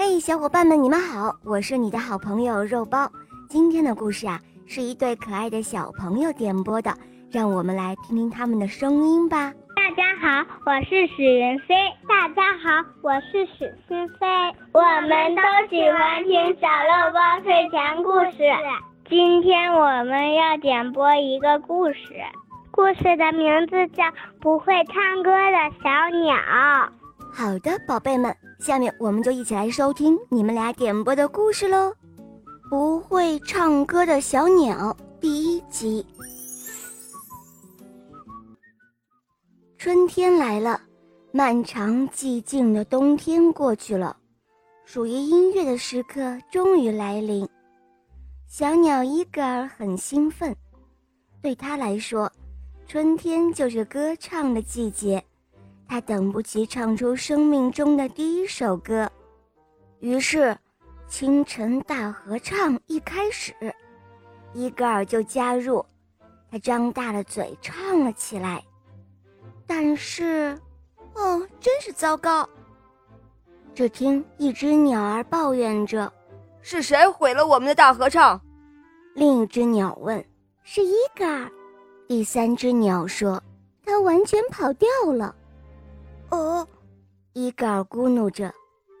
[0.00, 3.10] 嘿，小伙伴们，你们好，我是你的好朋友肉包。
[3.48, 6.94] 今天的故事啊，是一对可爱的小朋友点播的，
[7.32, 9.52] 让我们来听听他们的声音吧。
[9.74, 11.74] 大家好，我是史云飞。
[12.06, 14.26] 大家好，我是史新飞。
[14.70, 18.38] 我们都喜欢听小肉包睡前故事。
[19.10, 21.98] 今天我们要点播一个故事，
[22.70, 24.04] 故事的名字叫
[24.40, 25.90] 《不会唱歌的小
[26.20, 26.36] 鸟》。
[27.38, 28.36] 好的，宝贝们。
[28.58, 31.94] 下面我们就一起来收听你们俩点播的故事喽，
[32.68, 36.04] 《不会唱歌的小鸟》第一集。
[39.76, 40.80] 春天来了，
[41.30, 44.16] 漫长寂静的冬天过去了，
[44.84, 47.48] 属于音乐的时刻终于来临。
[48.48, 50.56] 小鸟伊格尔很兴奋，
[51.40, 52.32] 对他来说，
[52.88, 55.22] 春天就是歌唱的季节。
[55.88, 59.10] 他等不及唱出生命中的第一首歌，
[60.00, 60.54] 于是，
[61.08, 63.54] 清晨大合唱一开始，
[64.52, 65.84] 伊格尔就加入。
[66.50, 68.62] 他张大了嘴唱了起来，
[69.66, 70.58] 但是，
[71.14, 72.48] 哦，真是糟糕！
[73.74, 76.12] 只听一只鸟儿抱怨着
[76.60, 78.40] ：“是谁毁了我们的大合唱？”
[79.14, 80.22] 另一只鸟问
[80.64, 81.50] ：“是伊格尔。”
[82.08, 83.42] 第三只鸟说
[83.84, 85.34] ：“他完全跑掉了。”
[86.30, 86.66] 哦，
[87.32, 88.52] 伊格尔咕哝着：“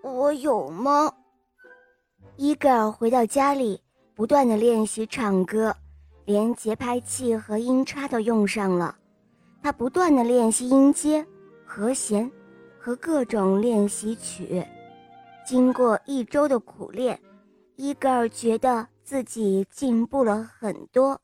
[0.02, 1.12] 我有吗？”
[2.36, 3.80] 伊格尔回到家里，
[4.14, 5.74] 不断的练习唱歌，
[6.24, 8.96] 连节拍器和音叉都用上了。
[9.62, 11.26] 他不断的练习音阶、
[11.66, 12.30] 和弦
[12.78, 14.64] 和各种练习曲。
[15.44, 17.18] 经过一周的苦练，
[17.76, 21.20] 伊格尔觉得自己进步了很多。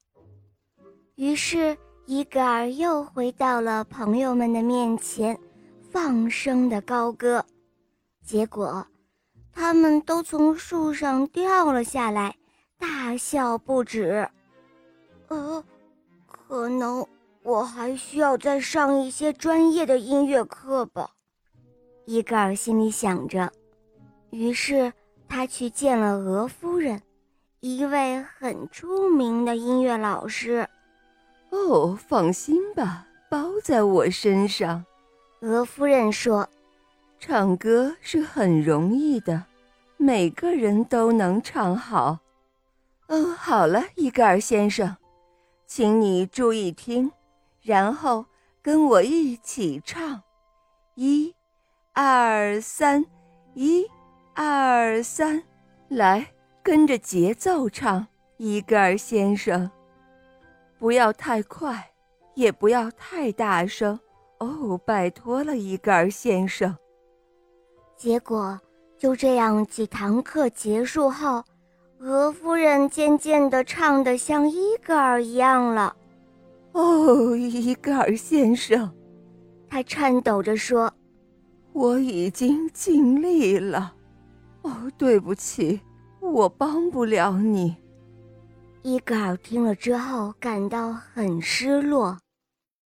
[1.14, 5.38] 于是，伊格尔又回到了朋友们的面前。
[5.95, 7.47] 放声的高歌，
[8.25, 8.84] 结果，
[9.53, 12.34] 他们都从树上掉了下来，
[12.77, 14.28] 大笑不止。
[15.28, 15.65] 呃，
[16.27, 17.06] 可能
[17.45, 21.12] 我还需要再上一些专业的音乐课吧，
[22.06, 23.53] 伊格尔心里想着。
[24.31, 24.93] 于是
[25.28, 27.00] 他去见了俄夫人，
[27.60, 30.69] 一位很出名的音乐老师。
[31.50, 34.84] 哦，放心吧，包在我身上。
[35.44, 36.49] 俄夫人说
[37.21, 39.44] ：“唱歌是很容易的，
[39.99, 42.19] 每个人都能唱好。”
[43.09, 44.97] 哦，好了，伊戈尔先生，
[45.66, 47.12] 请你注意听，
[47.60, 48.25] 然后
[48.62, 50.22] 跟我一起唱：
[50.94, 51.34] 一、
[51.93, 53.04] 二、三，
[53.53, 53.87] 一、
[54.33, 55.43] 二、三，
[55.88, 56.27] 来
[56.62, 58.06] 跟着节奏唱，
[58.38, 59.71] 伊戈尔先生，
[60.78, 61.91] 不要太快，
[62.33, 64.00] 也不要太大声。
[64.39, 66.77] 哦，拜托了，伊格尔先生。
[67.97, 68.61] 结果
[68.99, 71.43] 就这样，几堂课结束后，
[72.00, 75.95] 俄夫人渐渐地唱得像伊格尔一样了。
[76.72, 78.91] 哦，伊格尔先生，
[79.69, 80.93] 他颤抖着说
[81.72, 83.95] ：“我已经尽力了。
[84.62, 85.81] 哦，对不起，
[86.21, 87.77] 我帮不了你。”
[88.83, 92.19] 伊格尔听了之后感到很失落。